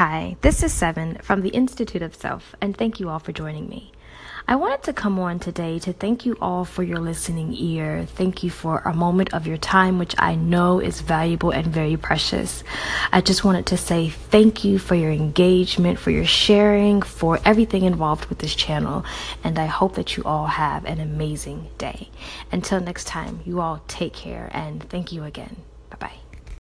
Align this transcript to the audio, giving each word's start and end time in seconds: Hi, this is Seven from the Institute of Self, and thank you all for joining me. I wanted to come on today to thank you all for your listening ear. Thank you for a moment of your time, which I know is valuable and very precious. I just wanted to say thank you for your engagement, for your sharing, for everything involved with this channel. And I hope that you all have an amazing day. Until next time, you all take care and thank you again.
Hi, 0.00 0.38
this 0.40 0.62
is 0.62 0.72
Seven 0.72 1.18
from 1.20 1.42
the 1.42 1.50
Institute 1.50 2.00
of 2.00 2.14
Self, 2.14 2.54
and 2.62 2.74
thank 2.74 3.00
you 3.00 3.10
all 3.10 3.18
for 3.18 3.32
joining 3.32 3.68
me. 3.68 3.92
I 4.48 4.56
wanted 4.56 4.82
to 4.84 4.94
come 4.94 5.18
on 5.18 5.38
today 5.38 5.78
to 5.80 5.92
thank 5.92 6.24
you 6.24 6.38
all 6.40 6.64
for 6.64 6.82
your 6.82 6.96
listening 6.96 7.52
ear. 7.52 8.06
Thank 8.06 8.42
you 8.42 8.48
for 8.48 8.78
a 8.78 8.94
moment 8.94 9.34
of 9.34 9.46
your 9.46 9.58
time, 9.58 9.98
which 9.98 10.14
I 10.18 10.36
know 10.36 10.78
is 10.80 11.02
valuable 11.02 11.50
and 11.50 11.66
very 11.66 11.98
precious. 11.98 12.64
I 13.12 13.20
just 13.20 13.44
wanted 13.44 13.66
to 13.66 13.76
say 13.76 14.08
thank 14.08 14.64
you 14.64 14.78
for 14.78 14.94
your 14.94 15.12
engagement, 15.12 15.98
for 15.98 16.10
your 16.10 16.24
sharing, 16.24 17.02
for 17.02 17.38
everything 17.44 17.84
involved 17.84 18.24
with 18.30 18.38
this 18.38 18.54
channel. 18.54 19.04
And 19.44 19.58
I 19.58 19.66
hope 19.66 19.96
that 19.96 20.16
you 20.16 20.22
all 20.24 20.46
have 20.46 20.86
an 20.86 20.98
amazing 20.98 21.68
day. 21.76 22.08
Until 22.50 22.80
next 22.80 23.06
time, 23.06 23.40
you 23.44 23.60
all 23.60 23.84
take 23.86 24.14
care 24.14 24.48
and 24.54 24.82
thank 24.88 25.12
you 25.12 25.24
again. 25.24 25.56